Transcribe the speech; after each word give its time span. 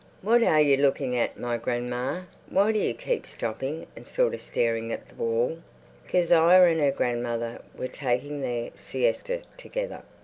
"What 0.23 0.41
are 0.41 0.59
you 0.59 0.77
looking 0.77 1.15
at, 1.19 1.39
my 1.39 1.57
grandma? 1.57 2.21
Why 2.49 2.71
do 2.71 2.79
you 2.79 2.95
keep 2.95 3.27
stopping 3.27 3.85
and 3.95 4.07
sort 4.07 4.33
of 4.33 4.41
staring 4.41 4.91
at 4.91 5.07
the 5.07 5.13
wall?" 5.13 5.59
Kezia 6.07 6.39
and 6.41 6.81
her 6.81 6.89
grandmother 6.91 7.61
were 7.77 7.87
taking 7.87 8.41
their 8.41 8.71
siesta 8.75 9.43
together. 9.57 10.01